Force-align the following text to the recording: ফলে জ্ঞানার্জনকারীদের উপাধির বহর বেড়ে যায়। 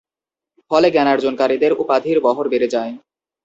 ফলে 0.71 0.87
জ্ঞানার্জনকারীদের 0.91 1.71
উপাধির 1.73 2.17
বহর 2.19 2.45
বেড়ে 2.49 2.67
যায়। 2.67 2.93